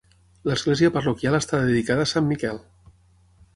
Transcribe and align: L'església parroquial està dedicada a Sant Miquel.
L'església 0.49 0.91
parroquial 0.95 1.37
està 1.41 1.61
dedicada 1.67 2.09
a 2.09 2.13
Sant 2.15 2.29
Miquel. 2.33 2.61